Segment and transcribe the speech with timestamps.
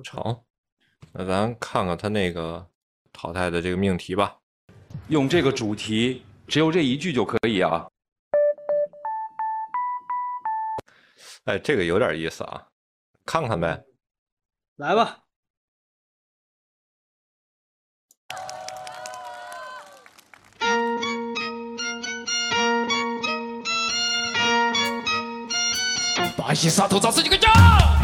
[0.00, 0.40] 成，
[1.12, 2.64] 那咱看看他那个
[3.12, 4.38] 淘汰的这个命题吧。
[5.08, 7.88] 用这个主题，只有这一句就可以啊。
[11.44, 12.68] 哎，这个有点意思啊，
[13.26, 13.84] 看看呗。
[14.76, 15.18] 来吧。
[26.36, 28.01] 巴西沙头找自己个家。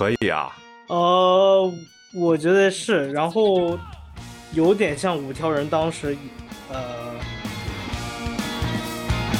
[0.00, 0.56] 可以啊。
[0.86, 1.70] 呃，
[2.14, 3.78] 我觉得是，然后
[4.54, 6.16] 有点像五条人当时
[6.72, 7.12] 呃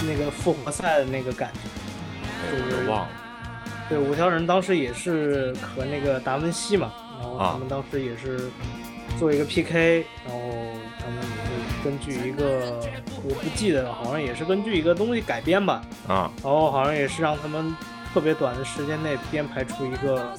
[0.07, 2.91] 那个复活赛的那个感觉。
[2.91, 3.09] 忘了。
[3.89, 8.51] 对，五条人当时也是和那个达文西嘛，然后啊他们当时也是
[9.19, 10.41] 做一个 PK，然后
[10.99, 12.79] 他们也是根据一个
[13.25, 17.75] 我不记得了，好像也是根据一个东西改编吧，啊，然后好像也是让他们
[18.13, 20.35] 特别短的时间内编排出一个，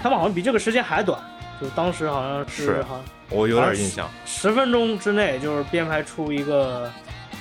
[0.00, 1.20] 他们好像比这个时间还短，
[1.60, 4.08] 就当时好像是是好像我有点印象。
[4.24, 6.90] 十分钟之内就是编排出一个，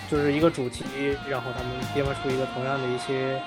[0.10, 0.84] 就是一个主题，
[1.30, 3.40] 然后他们编排出一个同样的一些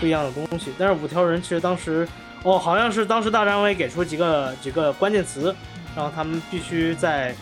[0.00, 0.72] 不一样的东西。
[0.78, 2.08] 但是五条人其实当时，
[2.44, 5.54] 哦，好像是当时大张伟给出几个几个关键词，
[5.94, 7.34] 然后他们必须在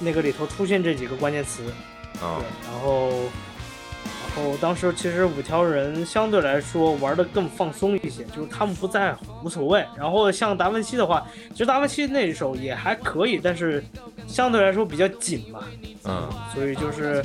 [0.00, 1.62] 那个里头出现这几个关键词，
[2.20, 3.10] 啊对，然后。
[4.36, 9.84] 然后当时其实五条人相对来说玩的更放松一些，就是他们不在乎，无所谓。
[9.96, 13.84] 然后像达芬奇的话，其实达芬奇那一首也还可以，但是
[14.28, 15.60] 相对来说比较紧嘛，
[16.04, 17.24] 嗯，所以就是，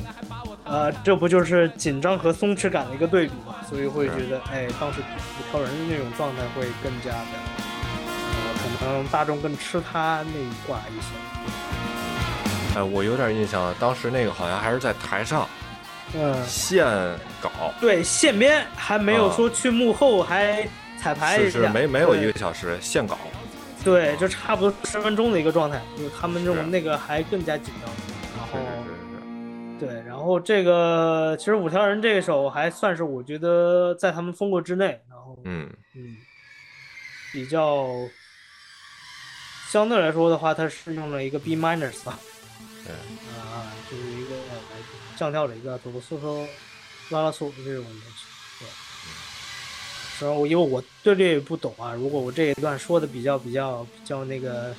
[0.64, 3.54] 呃，这不就是紧张和松弛感的一个对比嘛？
[3.68, 7.38] 所以会觉得，哎，当时五条人的那种状态会更加的，
[8.04, 12.80] 呃，可能大众更吃他那一挂一些。
[12.80, 15.48] 哎，我有点印象，当时那个好像还是在台上
[16.14, 16.86] 嗯，现
[17.40, 17.50] 搞，
[17.80, 20.66] 对，现编还没有啊说去幕后还
[20.98, 23.18] 彩排一下，是是没没有一个小时现搞。
[23.84, 27.90] 对，就差不多十分钟的一个状态，就他们这种那个还更加紧张。
[28.36, 28.58] 然后
[29.78, 35.70] 对，然后这个其实五条人这一首还算是我觉得在他们风格之内，然后嗯。
[35.94, 36.16] 嗯，
[37.32, 37.86] 比较
[39.70, 42.18] 相对来说的话，它是用了一个 B minus 吧，
[42.84, 44.25] 对，啊，就是一个
[45.16, 46.46] 呃降调了一个哆哆嗦嗦
[47.10, 48.26] 拉拉嗦这种东西，
[48.60, 50.26] 对。
[50.26, 54.74] 然后因为我对这也不懂啊，如果我这一段说的比较比较比较那个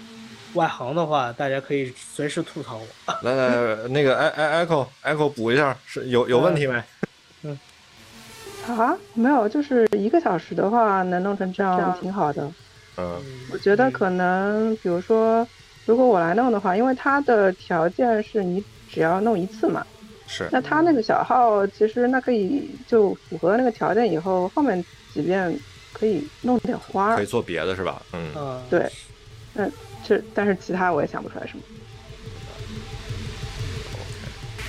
[0.54, 3.14] 外行的话，大家可以随时吐槽我。
[3.24, 6.84] 来来来，那个 哎哎 echo echo 补一下，是有有问题没？
[7.44, 7.60] 嗯
[8.68, 12.52] 啊，没有，就是一个小时的话，能弄成这样挺好的。
[13.00, 15.48] 嗯我觉得可能，比如说，
[15.86, 19.86] 如果我来弄的话，因为它的条件是你只要弄一次嘛，
[20.28, 24.84] 是那他那个小号其实那可以就符合那个条件以后，后面
[25.14, 25.58] 几遍
[25.94, 27.26] 可以弄点花儿可以。
[27.26, 28.02] 做别的是吧？
[28.12, 28.92] 嗯，啊，对，
[29.54, 29.68] 那
[30.04, 31.64] 这但是其他我也想不出来什么。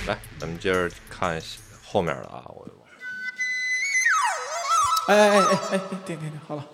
[0.07, 1.39] 来，咱们接着看
[1.83, 2.65] 后面的啊，我
[5.07, 6.65] 哎哎哎哎哎，停停停，好了，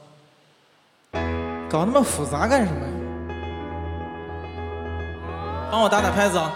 [1.70, 2.92] 搞那么复杂干什么呀？
[5.72, 6.54] 帮我打打拍子啊！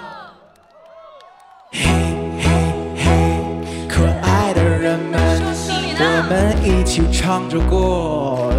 [6.29, 8.53] 们一起唱着歌，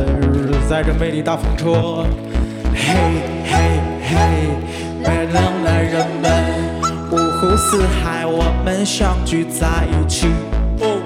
[0.68, 2.04] 在这美丽大风车，
[2.74, 2.96] 嘿
[3.44, 4.16] 嘿嘿，
[5.00, 6.28] 美冷的人们，
[7.12, 10.26] 五湖四海，我们相聚在一起。
[10.80, 11.00] 哦，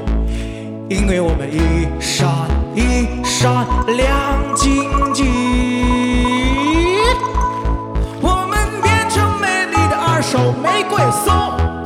[0.88, 2.26] 因为我们一闪
[2.74, 5.26] 一闪亮晶晶，
[8.22, 10.96] 我们变成美丽的二手玫瑰
[11.26, 11.83] 送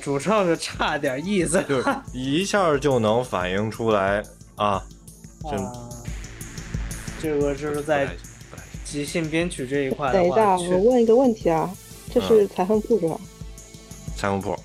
[0.00, 4.22] 主唱是差点意思，就是一下就能反映出来
[4.56, 4.82] 啊，
[5.42, 5.72] 这啊，
[7.22, 8.08] 这个就是在
[8.84, 11.70] 即兴编曲这一块等一下，我问一个问题啊，
[12.12, 13.16] 这是裁缝铺是吧？
[14.16, 14.56] 裁缝铺。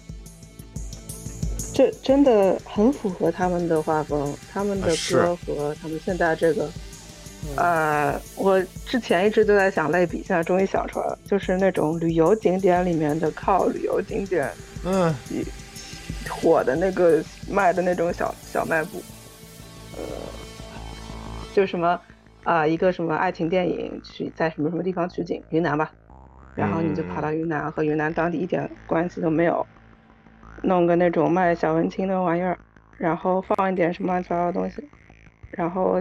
[1.74, 6.70] 这真的很符合他们的画风，他们的歌和他们现在这个，
[7.44, 7.58] 嗯。
[7.58, 14.50] 呃，我之前一直都在想类比，现在终于想出来了，就是那种旅游景点里面的靠旅游景点
[14.86, 15.14] 嗯，
[16.30, 19.02] 火的那个卖的那种小小卖部，
[19.98, 20.04] 呃，
[21.54, 22.00] 就什么
[22.44, 25.92] 啊、一个什么爱情电影取在什么什么地方取景，云南吧，
[26.54, 29.66] 然后你就跑到云南，和云南当地一点关系都没有，
[30.62, 32.56] 弄个那种卖小文青的玩意儿，
[33.00, 34.88] 然后放一点什么乱七八糟的东西，
[35.50, 36.00] 然后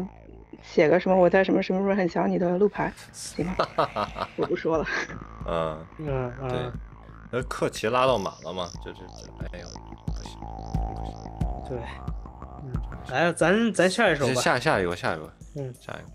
[0.63, 3.57] 写个什么我在什么什么时候很想你的路牌，行吗？
[4.37, 4.87] 我不说了。
[5.47, 6.59] 嗯，嗯对。
[6.59, 6.73] 嗯，，
[7.35, 9.67] 那客骑拉到满了嘛，这这这，哎呦，
[10.07, 10.39] 不行，
[11.69, 11.79] 对，
[12.63, 12.73] 嗯，
[13.09, 16.13] 来，咱咱下一首吧，下下一个，下一个，嗯，下一个。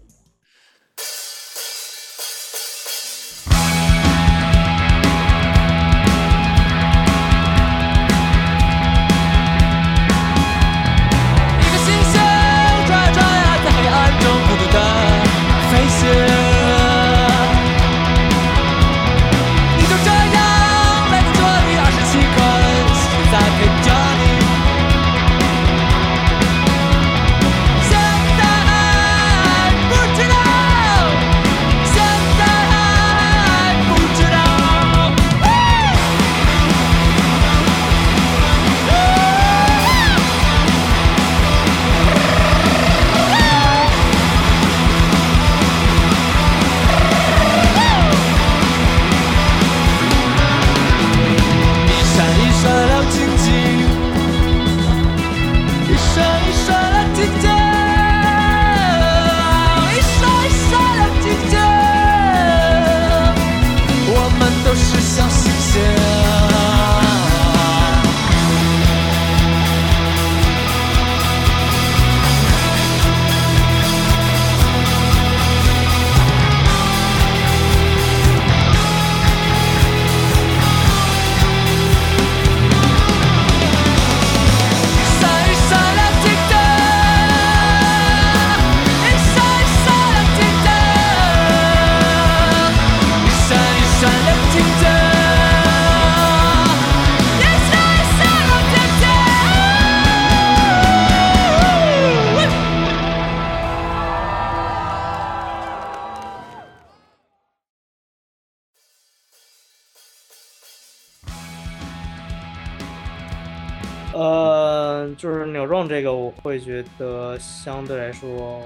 [114.20, 118.62] 呃，就是扭撞这个，我会觉得相对来说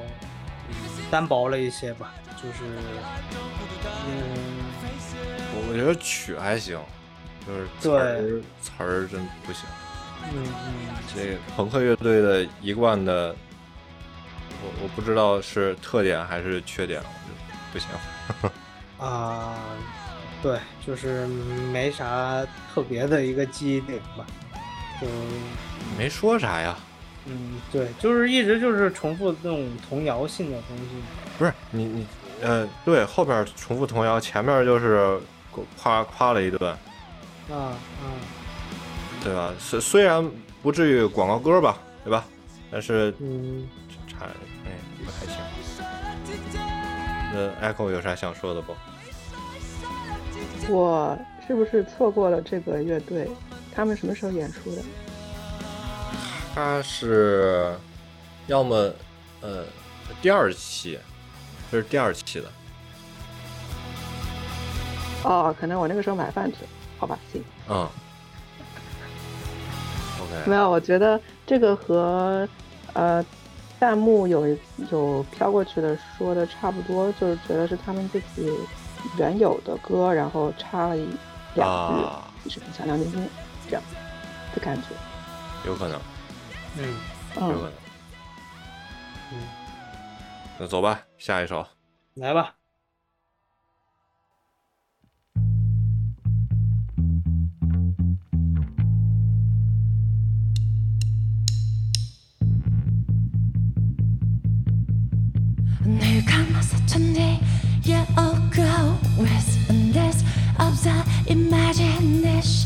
[1.12, 2.63] 单薄了一些吧，就是
[4.07, 4.33] 嗯，
[5.53, 6.79] 我我觉得曲还行，
[7.45, 9.63] 就是词儿词儿真不行。
[10.24, 13.36] 嗯嗯，这个朋克乐队的一贯的，
[14.63, 17.36] 我我不知道是特点还是缺点，我就
[17.72, 17.88] 不行。
[18.98, 19.53] 啊，
[20.41, 21.27] 对，就是
[21.72, 22.43] 没啥
[22.74, 24.25] 特别的一个记忆点吧，
[25.05, 25.10] 就
[25.98, 26.77] 没说啥呀，
[27.25, 30.83] 嗯，对，就是一直就是重复那种童谣性的东西。
[31.38, 32.07] 不是你你
[32.41, 35.19] 呃，对，后边重复童谣，前面就是
[35.77, 36.69] 夸夸了一顿，
[37.50, 37.77] 啊啊，
[39.24, 39.53] 对吧？
[39.60, 40.29] 虽虽然
[40.62, 42.25] 不至于广告歌吧，对吧？
[42.72, 43.67] 但是嗯，
[44.07, 44.25] 差
[44.65, 44.72] 哎
[45.05, 45.38] 不太行。
[47.33, 48.75] 那 Echo 有啥想说的不？
[50.69, 51.17] 我
[51.48, 53.29] 是不是错过了这个乐队？
[53.73, 54.81] 他们什么时候演出的？
[56.55, 57.75] 他是
[58.45, 58.93] 要么
[59.41, 59.63] 呃
[60.21, 60.99] 第二期，
[61.71, 62.47] 这是第二期的。
[65.23, 66.67] 哦，可能我那个时候买饭去了，
[66.99, 67.43] 好吧，行。
[67.69, 67.89] 嗯。
[70.21, 70.49] OK。
[70.49, 72.47] 没有，我觉得这个和
[72.93, 73.25] 呃
[73.79, 74.47] 弹幕有
[74.91, 78.51] 有飘过去的说的差不多，就是觉得是他们自己
[79.17, 81.07] 原有的歌，然后插了一
[81.55, 83.19] 两句，啊，就是很像梁静茹
[83.70, 83.84] 这样
[84.55, 84.89] 的感觉。
[85.65, 86.00] 有可能，
[86.77, 86.96] 嗯，
[87.36, 87.74] 嗯，有可能。
[89.32, 89.39] 嗯，
[90.60, 91.65] 那走吧，下一首。
[92.15, 92.55] 来吧。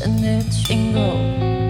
[0.00, 1.67] and its jingle.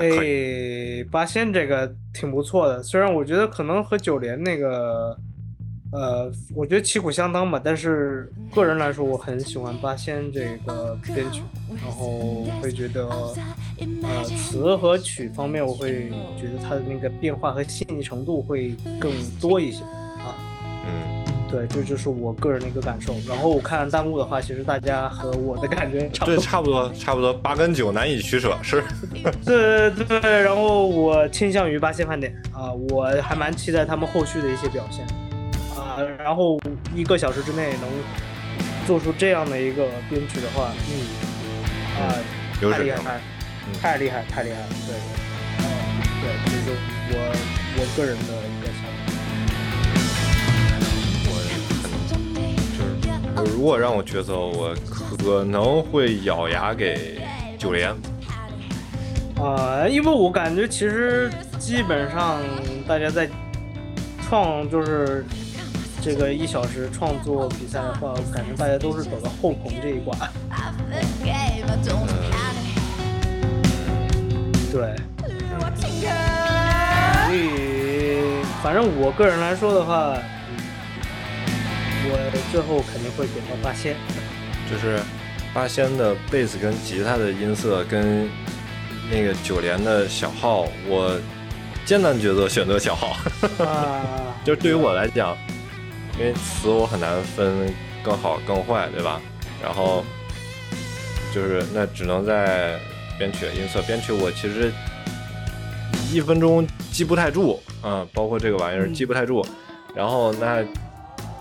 [0.00, 5.16] 哎，八仙这个挺不错的，虽然我觉得可能和九连那个，
[5.92, 11.42] 呃，我觉得旗鼓相当吧，但是个人来说，我很喜欢八仙这个编曲，
[11.82, 13.08] 然后会觉得，
[14.02, 19.82] 呃，词和曲方面，我会觉得它的那个变化和细腻程度会更多一些。
[21.50, 23.14] 对，这就是我个人的一个感受。
[23.28, 26.42] 然后我看弹幕的话，其实大家和我的感觉差不多对，多。
[26.44, 28.82] 差不多，差不多，八跟九难以取舍，是。
[29.44, 35.06] 对对对，然后我倾向于八仙饭店啊，我还蛮期待他们后续的一些表现
[35.76, 35.96] 啊。
[36.18, 36.60] 然后
[36.94, 37.88] 一个小时之内能
[38.86, 42.14] 做出这样的一个编曲的话，嗯啊，
[42.72, 43.20] 太厉害，
[43.68, 44.94] 嗯太厉害，太厉害了，对，
[45.58, 45.64] 嗯，
[46.22, 46.76] 对，这是
[47.12, 47.18] 我
[47.78, 48.32] 我个人的
[53.56, 54.74] 如果让我抉择，我
[55.16, 57.22] 可能会咬牙给
[57.56, 57.90] 九连。
[59.40, 62.38] 啊、因为我感觉其实基本上
[62.86, 63.26] 大家在
[64.28, 65.24] 创就是
[66.02, 70.14] 这个一小时创作比赛的话，我感觉大家都是走到后棚这一关。
[74.70, 74.94] 对，
[77.26, 80.14] 所以反正我个人来说的话，
[82.08, 83.96] 我最后肯定会给到八仙。
[84.70, 84.98] 就是
[85.54, 88.28] 八仙的贝斯跟吉他的音色跟
[89.10, 91.18] 那个九连的小号，我
[91.84, 93.16] 艰难抉择选择小号。
[93.64, 95.36] 啊， 就是对于我来讲，
[96.18, 97.72] 因为词我很难分
[98.02, 99.20] 更好更坏，对吧？
[99.62, 100.04] 然后
[101.32, 102.78] 就是那只能在
[103.18, 104.72] 编曲音色，编曲我其实
[106.12, 109.46] 一分钟记不太住，啊，包括这个玩意儿嗯记不太住。
[109.94, 110.62] 然后那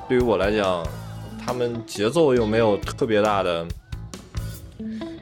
[0.07, 0.85] 对于我来讲，
[1.43, 3.65] 他们节奏又没有特别大的、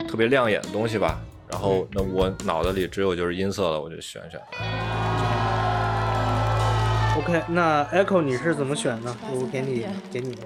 [0.10, 1.20] 特别亮眼的东西吧。
[1.50, 4.40] 然后那我脑子里只有就是音色了，我就选选。
[7.16, 9.16] OK，那 Echo 你是怎么选呢？
[9.32, 10.42] 我给你给你的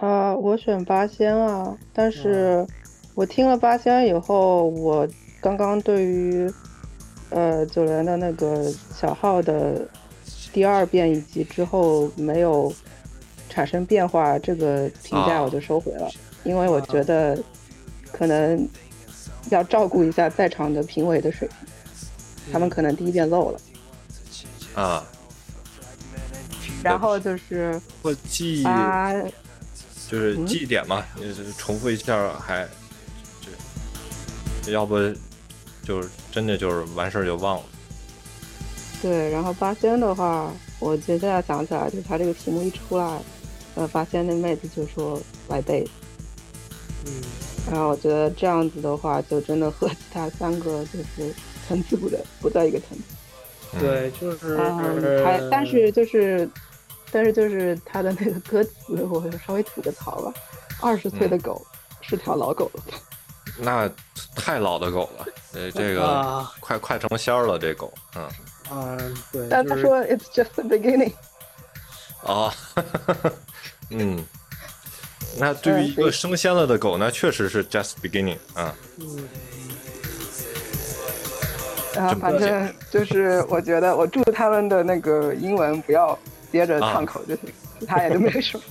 [0.00, 2.66] 话，啊，我选八仙啊，但是
[3.14, 5.08] 我听了八仙以后，我
[5.40, 6.52] 刚刚对于
[7.30, 9.86] 呃九连的那个小号的
[10.52, 12.72] 第二遍以及之后没有
[13.48, 16.10] 产生变化这个评价啊我就收回了，
[16.44, 17.38] 因为我觉得
[18.12, 18.68] 可能
[19.50, 23.60] 要照顾一下在场的评委的水平，他们可能第一遍漏了，
[24.74, 25.04] 啊，
[26.82, 29.12] 然后就是我记啊
[30.08, 32.68] 就是嗯记忆点嘛，也是重复一下还，
[34.62, 34.98] 就要不
[35.82, 37.62] 就是真的就是完事儿就忘了。
[39.02, 43.20] 对，然后八仙的话，我接下来想起来，就是他这个题目一出来，
[43.74, 45.90] 呃，八仙那妹子就说来贝斯，
[47.06, 47.20] 嗯，
[47.68, 51.34] 然后我觉得这样子的话，就真的和其他三个就是
[51.66, 53.04] 层次不在不在一个层次。
[53.74, 56.48] 嗯，对，就是嗯，还但是就是，
[57.10, 60.32] 但是就是他的那个歌词，我稍微吐个槽吧。
[60.80, 61.64] 二十岁的狗、
[62.00, 62.82] 是条老狗了，
[63.58, 63.90] 那
[64.36, 68.28] 太老的狗了，呃，这个啊快快成仙儿了，这狗，嗯，
[68.74, 71.12] 嗯，对，但他说 it's just the beginning。
[72.22, 72.52] 哦，
[73.90, 74.24] 嗯，
[75.38, 79.28] 那对于一个升仙了的狗呢，确实是 just beginning 啊，嗯
[81.94, 86.18] 然后这么解反正就是，我觉得我祝他们的那个英文不要
[86.50, 88.64] 接着啊唱口就行，其他也都没什么。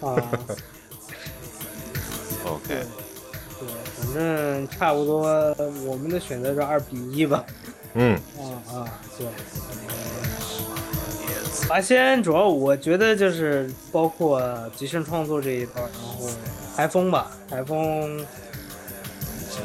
[0.08, 0.14] 啊
[2.46, 5.26] ，OK，对，反正差不多，
[5.84, 7.44] 我们的选择是二比一吧。
[7.98, 9.26] 嗯，啊啊，对。
[11.68, 14.40] 华仙主要我觉得就是包括
[14.74, 16.30] 即兴创作这一段，然后
[16.76, 18.24] 台风吧，台风，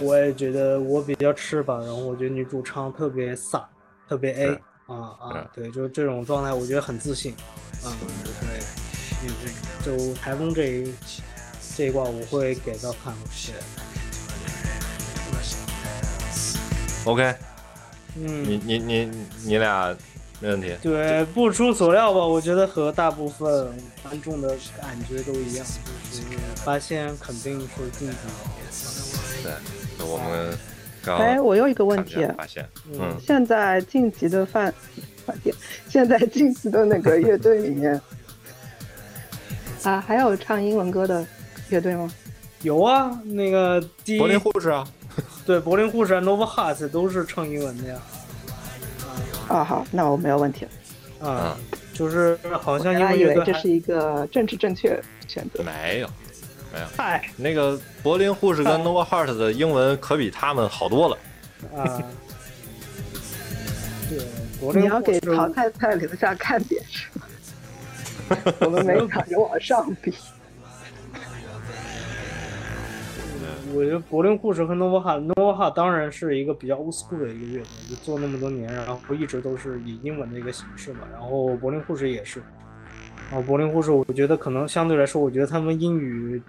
[0.01, 3.63] 我也觉得我比较吃吧，然后我觉得女主唱特别飒，
[4.09, 4.47] 特别 A
[4.87, 7.33] 啊啊，对，就是这种状态，我觉得很自信
[7.83, 7.93] 啊，
[8.41, 8.59] 对，
[9.23, 9.31] 嗯，
[9.85, 10.93] 就台风这一
[11.77, 13.13] 这一卦我会给到看
[13.45, 13.53] 对
[17.05, 17.35] ，OK，
[18.15, 19.11] 嗯，你你你
[19.45, 19.95] 你俩
[20.39, 23.49] 没问题，对，不出所料吧，我觉得和大部分
[24.03, 24.49] 观众的
[24.79, 25.65] 感觉都一样，
[26.11, 26.23] 就是
[26.57, 28.15] 发现肯定是晋级。
[29.43, 29.51] 对，
[29.97, 30.57] 就我们
[31.03, 34.73] 刚哎，我有一个问题，发现，嗯，现在晋级的饭
[35.25, 35.55] 饭店，
[35.89, 37.99] 现在晋级的那个乐队里面，
[39.83, 41.25] 啊，还有唱英文歌的
[41.69, 42.11] 乐队吗？
[42.61, 44.87] 有啊，那个第一柏林护士啊，
[45.45, 47.99] 对柏林护士、Nova Heart 都是唱英文的呀。
[49.49, 51.29] 啊，好，那我没有问题了。
[51.29, 51.57] 啊，
[51.93, 55.63] 就是好像原来英文乐队还以为这是一个政治正确选择。
[55.63, 56.09] 没有。
[56.73, 61.17] 没有嗨那个柏林护士跟 Nova Heart 的英文可比他们好多了。
[61.77, 62.01] 啊。
[64.09, 64.19] 对，
[64.59, 67.25] 柏林你要给淘汰赛留下看点是吗？
[68.61, 70.13] 我们每场就往上比。
[73.73, 80.99] 我觉得柏林护士和 Nova Heart，Nova Heart 当然是一个比较 old school 的一个乐队，就做那么多年，然后一直都是以英文的一个形式嘛。
[81.11, 82.41] 然后柏林护士也是，
[83.31, 86.41] 然后柏林护士，我觉得可能相对来说，我觉得他们英语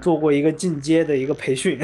[0.00, 1.78] 做过一个进阶的一个培训，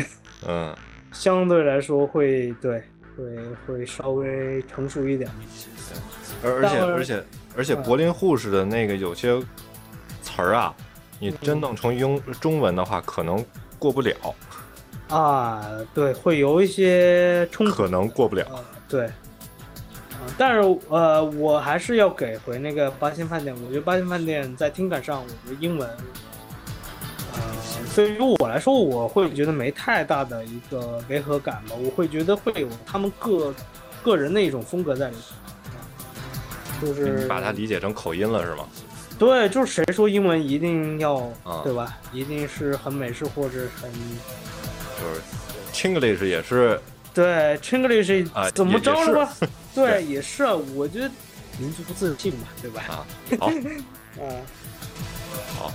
[0.46, 0.74] 嗯，
[1.12, 2.82] 相对来说会对
[3.16, 3.24] 会
[3.66, 5.30] 会稍微成熟一点。
[6.42, 7.24] 而而且而且
[7.56, 9.40] 而且柏林护士的那个有些
[10.22, 10.74] 词儿啊，
[11.18, 13.44] 你真弄成英中文的话，可能
[13.84, 14.34] 过不了，
[15.08, 17.74] 啊，对，会有一些冲突。
[17.74, 18.42] 可能过不了。
[18.46, 23.54] 啊，对，啊，但是呃，我还是要给回那个八仙饭店。
[23.54, 25.86] 我觉得八仙饭店在听感上，我觉得英文，
[27.34, 27.40] 呃，
[27.94, 31.76] 对于我来说，我会觉得没太大的一个违和感吧。
[31.78, 33.54] 我会觉得会有他们个
[34.02, 35.34] 个人的一种风格在里头。
[35.34, 35.44] 啊
[36.80, 38.64] 就是你把它理解成口音了是吗？
[39.18, 41.98] 对，就是谁说英文一定要、啊对吧？
[42.12, 45.20] 一定是很美式或者很就是
[45.72, 46.80] Chinglish 也是
[47.12, 49.32] 对 Chinglish 啊怎么着了吧？
[49.74, 50.54] 对，也是啊。
[50.74, 51.10] 我觉得
[51.58, 52.82] 民族自信嘛，对吧？
[52.88, 53.06] 啊，
[53.38, 54.26] 好，啊，
[55.58, 55.72] 好，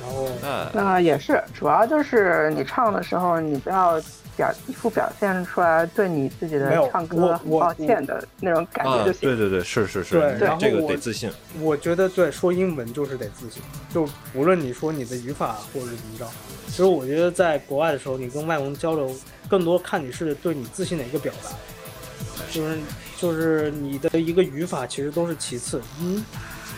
[0.00, 4.00] 然后那那也是，主要就是你唱的时候，你不要
[4.36, 9.20] 表一副表现出来对你自己的唱歌很抱歉的那种感觉啊就，行。
[9.22, 11.30] 对对对，是是是，对你这个我得自信。
[11.60, 16.26] 我觉得对说英文就是得自信，就无论你说你的语法或者是怎么着，
[16.66, 19.10] 其实我觉得在国外的时候，你跟外国人交流，
[19.48, 21.50] 更多看你是对你自信的一个表达，
[22.52, 22.78] 就是
[23.16, 26.22] 就是你的一个语法其实都是其次，嗯，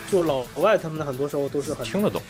[0.09, 2.21] 就老外他们的很多时候都是很听得懂，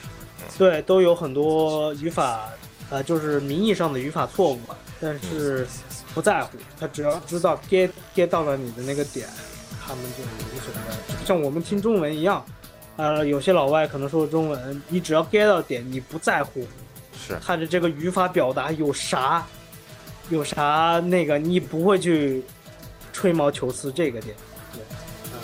[0.58, 2.50] 对，都有很多语法
[2.90, 5.68] 呃，就是名义上的语法错误吧，但是
[6.14, 9.28] 不在乎，他只要知道 get get 到了你的那个点，
[9.86, 11.26] 他们就无所谓。
[11.26, 12.44] 像我们听中文一样，
[12.98, 16.66] 呃，有些老外可能说中文，你只要 get 到点，你不在乎
[17.14, 17.38] 是。
[17.46, 19.46] 他的这个语法表达有啥
[20.30, 22.44] 有啥那个，你不会去
[23.14, 24.36] 吹毛求疵这个点，
[24.74, 24.82] 对，
[25.32, 25.38] 啊，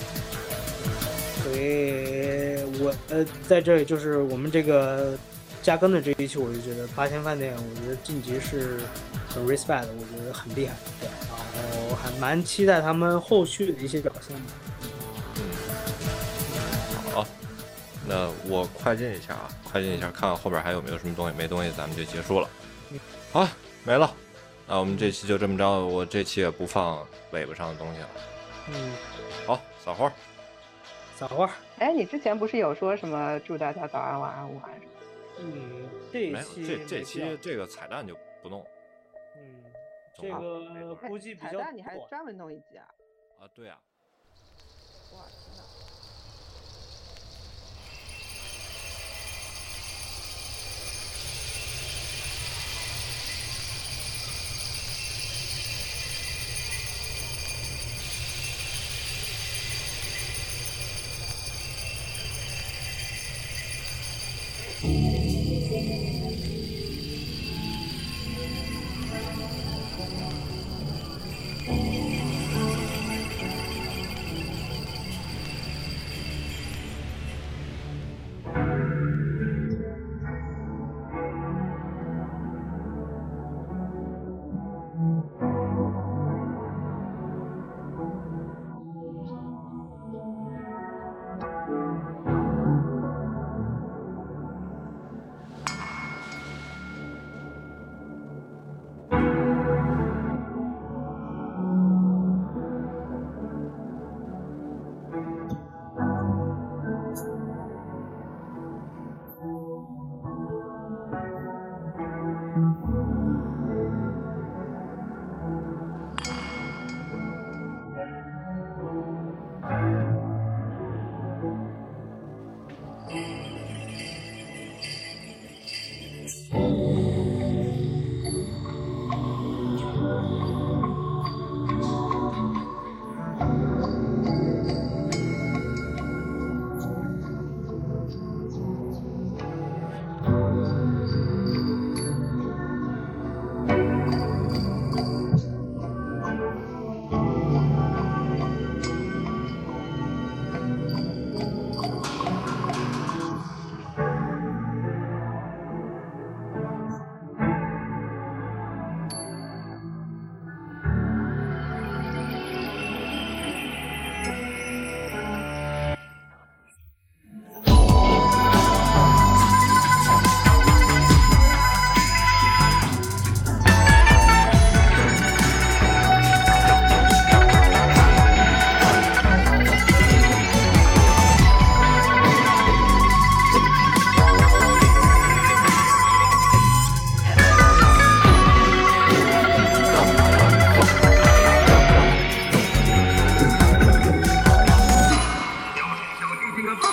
[1.43, 5.15] 所以我呃在这里就是我们这个
[5.65, 8.81] 加更的这一期，我就觉得八仙饭店，我觉得晋级是
[9.27, 11.09] 很 respect，的我觉得很厉害，对，
[11.57, 14.43] 然后还蛮期待他们后续的一些表现的。
[15.37, 15.41] 嗯
[17.11, 17.25] 好，
[18.07, 22.47] 那我快进一下啊，快进一下，看看后边还有没有什么东西，没东西咱们就结束了。
[23.31, 23.47] 好，
[23.83, 24.13] 没了。
[24.67, 28.09] 那我们这期就这么着，我这期也不放尾巴上的东西了。
[28.69, 28.91] 嗯，
[29.47, 30.11] 好，撒花儿。
[31.17, 31.49] 撒花。
[31.79, 34.94] 哎，你之前不是有说什么祝大家早安、晚安、午安什么的？
[35.39, 38.65] 嗯，这一，期这这期这个彩蛋就不弄
[39.35, 39.63] 嗯，
[40.17, 42.87] 这个估计比较彩蛋你还专门弄一集啊？
[43.39, 43.47] 啊。
[43.53, 43.79] 对啊，
[45.13, 45.23] 哇，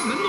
[0.00, 0.21] the